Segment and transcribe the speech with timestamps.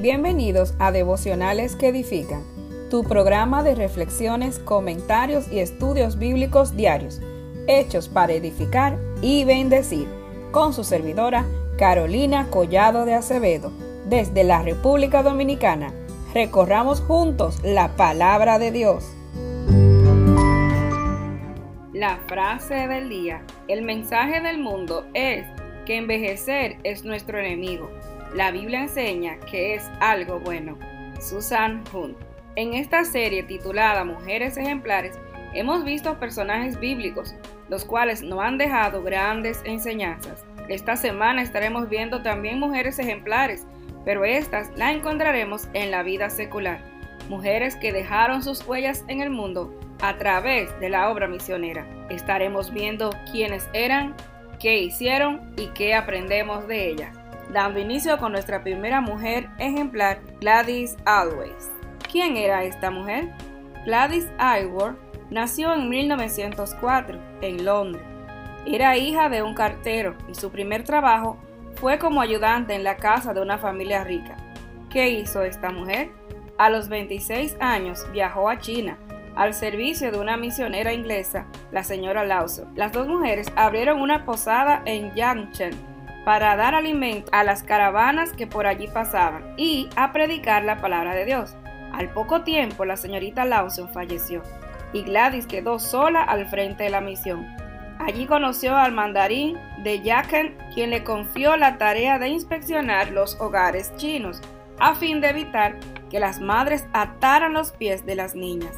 [0.00, 2.44] Bienvenidos a Devocionales que Edifican,
[2.88, 7.20] tu programa de reflexiones, comentarios y estudios bíblicos diarios,
[7.66, 10.06] hechos para edificar y bendecir,
[10.52, 11.46] con su servidora
[11.78, 13.72] Carolina Collado de Acevedo,
[14.06, 15.92] desde la República Dominicana.
[16.32, 19.04] Recorramos juntos la palabra de Dios.
[21.92, 23.42] La frase del día.
[23.66, 25.44] El mensaje del mundo es
[25.86, 27.90] que envejecer es nuestro enemigo
[28.34, 30.78] la Biblia enseña que es algo bueno.
[31.20, 32.16] Susan Hunt.
[32.56, 35.18] En esta serie titulada Mujeres Ejemplares,
[35.54, 37.34] hemos visto personajes bíblicos,
[37.68, 40.44] los cuales nos han dejado grandes enseñanzas.
[40.68, 43.66] Esta semana estaremos viendo también mujeres ejemplares,
[44.04, 46.80] pero estas las encontraremos en la vida secular.
[47.28, 51.86] Mujeres que dejaron sus huellas en el mundo a través de la obra misionera.
[52.10, 54.14] Estaremos viendo quiénes eran,
[54.60, 57.17] qué hicieron y qué aprendemos de ellas
[57.52, 61.70] dando inicio con nuestra primera mujer ejemplar, Gladys Always.
[62.10, 63.28] ¿Quién era esta mujer?
[63.84, 64.96] Gladys Aylward
[65.30, 68.04] nació en 1904 en Londres.
[68.66, 71.38] Era hija de un cartero y su primer trabajo
[71.76, 74.36] fue como ayudante en la casa de una familia rica.
[74.90, 76.10] ¿Qué hizo esta mujer?
[76.58, 78.98] A los 26 años viajó a China
[79.36, 82.72] al servicio de una misionera inglesa, la señora Lawson.
[82.74, 85.87] Las dos mujeres abrieron una posada en Yangcheng
[86.28, 91.14] para dar alimento a las caravanas que por allí pasaban y a predicar la palabra
[91.14, 91.56] de Dios.
[91.90, 94.42] Al poco tiempo la señorita Lawson falleció
[94.92, 97.46] y Gladys quedó sola al frente de la misión.
[97.98, 103.96] Allí conoció al mandarín de Yaken, quien le confió la tarea de inspeccionar los hogares
[103.96, 104.42] chinos,
[104.78, 105.76] a fin de evitar
[106.10, 108.76] que las madres ataran los pies de las niñas.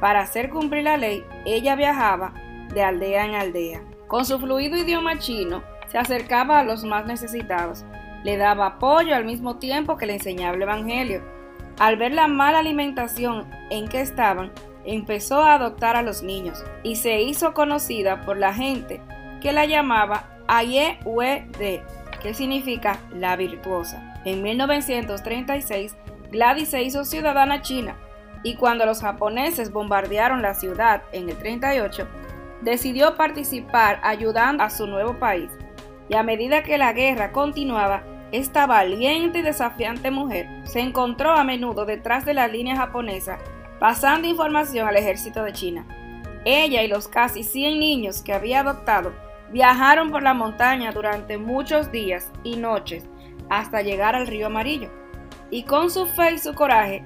[0.00, 2.32] Para hacer cumplir la ley, ella viajaba
[2.72, 3.82] de aldea en aldea.
[4.06, 7.84] Con su fluido idioma chino, se acercaba a los más necesitados,
[8.24, 11.22] le daba apoyo al mismo tiempo que le enseñaba el Evangelio.
[11.78, 14.52] Al ver la mala alimentación en que estaban,
[14.84, 19.00] empezó a adoptar a los niños y se hizo conocida por la gente
[19.40, 20.98] que la llamaba Aye
[21.58, 21.82] De,
[22.22, 24.14] que significa la virtuosa.
[24.24, 25.96] En 1936,
[26.32, 27.96] Gladys se hizo ciudadana china
[28.42, 32.06] y cuando los japoneses bombardearon la ciudad en el 38,
[32.62, 35.50] decidió participar ayudando a su nuevo país
[36.08, 38.02] y a medida que la guerra continuaba,
[38.32, 43.38] esta valiente y desafiante mujer se encontró a menudo detrás de la línea japonesa,
[43.80, 45.86] pasando información al ejército de China.
[46.44, 49.12] Ella y los casi 100 niños que había adoptado
[49.50, 53.06] viajaron por la montaña durante muchos días y noches
[53.48, 54.90] hasta llegar al río Amarillo,
[55.50, 57.02] y con su fe y su coraje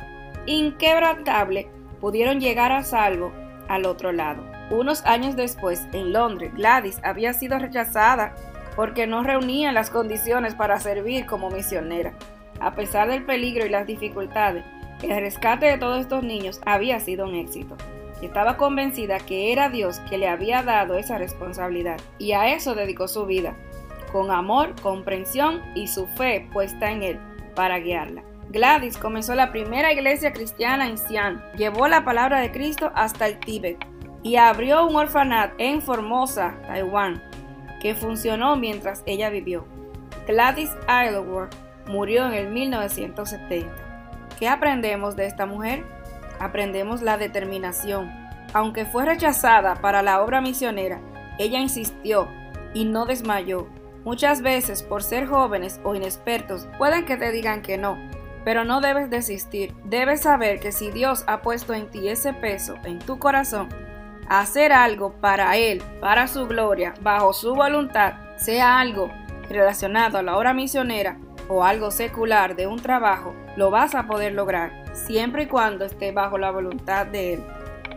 [0.46, 1.68] inquebrantable
[2.00, 3.32] pudieron llegar a salvo
[3.68, 4.44] al otro lado.
[4.70, 8.34] Unos años después, en Londres, Gladys había sido rechazada
[8.76, 12.12] porque no reunía las condiciones para servir como misionera.
[12.60, 14.64] A pesar del peligro y las dificultades,
[15.02, 17.76] el rescate de todos estos niños había sido un éxito.
[18.22, 23.08] Estaba convencida que era Dios que le había dado esa responsabilidad y a eso dedicó
[23.08, 23.56] su vida,
[24.12, 27.20] con amor, comprensión y su fe puesta en Él
[27.56, 28.22] para guiarla.
[28.50, 33.40] Gladys comenzó la primera iglesia cristiana en Xi'an, llevó la palabra de Cristo hasta el
[33.40, 33.78] Tíbet
[34.22, 37.22] y abrió un orfanato en Formosa, Taiwán,
[37.82, 39.64] que funcionó mientras ella vivió.
[40.28, 41.50] Gladys Aylward
[41.88, 43.74] murió en el 1970.
[44.38, 45.84] ¿Qué aprendemos de esta mujer?
[46.38, 48.08] Aprendemos la determinación.
[48.54, 51.00] Aunque fue rechazada para la obra misionera,
[51.40, 52.28] ella insistió
[52.72, 53.66] y no desmayó.
[54.04, 57.98] Muchas veces, por ser jóvenes o inexpertos, pueden que te digan que no,
[58.44, 59.74] pero no debes desistir.
[59.84, 63.68] Debes saber que si Dios ha puesto en ti ese peso en tu corazón,
[64.28, 69.10] hacer algo para Él, para su gloria, bajo su voluntad, sea algo
[69.48, 71.18] relacionado a la obra misionera
[71.48, 76.12] o algo secular de un trabajo, lo vas a poder lograr, siempre y cuando esté
[76.12, 77.44] bajo la voluntad de Él.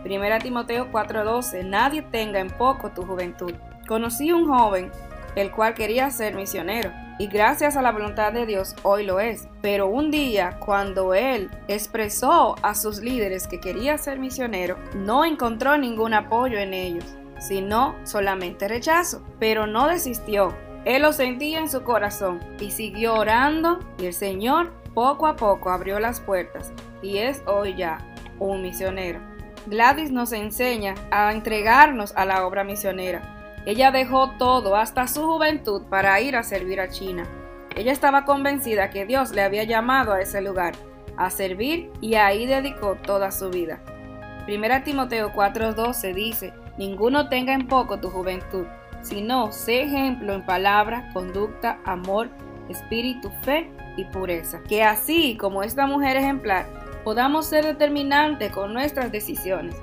[0.04, 3.52] 1 Timoteo 4:12 Nadie tenga en poco tu juventud.
[3.88, 4.90] Conocí un joven
[5.34, 9.48] el cual quería ser misionero y gracias a la voluntad de Dios hoy lo es.
[9.62, 15.78] Pero un día, cuando él expresó a sus líderes que quería ser misionero, no encontró
[15.78, 17.04] ningún apoyo en ellos,
[17.38, 19.22] sino solamente rechazo.
[19.38, 20.54] Pero no desistió.
[20.84, 25.70] Él lo sentía en su corazón y siguió orando y el Señor poco a poco
[25.70, 27.98] abrió las puertas y es hoy ya
[28.38, 29.20] un misionero.
[29.66, 33.35] Gladys nos enseña a entregarnos a la obra misionera
[33.66, 37.26] ella dejó todo, hasta su juventud, para ir a servir a China.
[37.74, 40.74] Ella estaba convencida que Dios le había llamado a ese lugar,
[41.16, 43.80] a servir, y ahí dedicó toda su vida.
[44.46, 48.66] Primera Timoteo 4:12 dice, Ninguno tenga en poco tu juventud,
[49.02, 52.28] sino sé ejemplo en palabra, conducta, amor,
[52.68, 54.60] espíritu, fe y pureza.
[54.68, 56.66] Que así como esta mujer ejemplar,
[57.02, 59.74] podamos ser determinantes con nuestras decisiones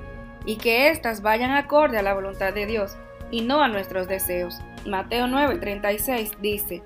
[0.46, 2.96] y que éstas vayan acorde a la voluntad de Dios
[3.34, 4.60] y no a nuestros deseos.
[4.86, 6.84] Mateo 9:36 dice,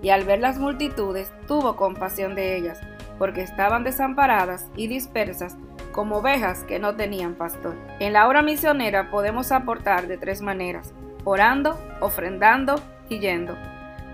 [0.00, 2.80] y al ver las multitudes tuvo compasión de ellas,
[3.18, 5.56] porque estaban desamparadas y dispersas
[5.90, 7.74] como ovejas que no tenían pastor.
[7.98, 12.76] En la obra misionera podemos aportar de tres maneras, orando, ofrendando
[13.08, 13.58] y yendo.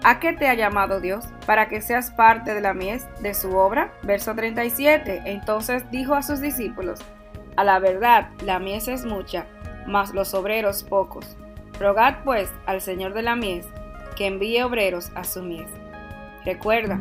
[0.05, 1.27] ¿A qué te ha llamado Dios?
[1.45, 3.93] Para que seas parte de la mies de su obra.
[4.03, 5.23] Verso 37.
[5.27, 7.01] Entonces dijo a sus discípulos,
[7.57, 9.47] A la verdad, la mies es mucha,
[9.87, 11.37] mas los obreros pocos.
[11.81, 13.67] Rogad pues al Señor de la mies
[14.17, 15.69] que envíe obreros a su mies.
[16.45, 16.99] Recuerda,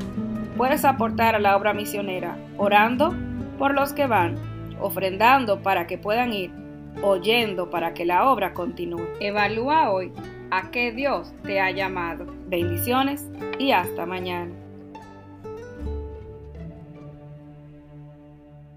[0.58, 3.14] puedes aportar a la obra misionera orando
[3.58, 4.36] por los que van,
[4.80, 6.52] ofrendando para que puedan ir,
[7.02, 9.08] oyendo para que la obra continúe.
[9.20, 10.12] Evalúa hoy
[10.52, 12.25] a qué Dios te ha llamado.
[12.48, 13.30] Bendiciones
[13.60, 14.62] y hasta mañana.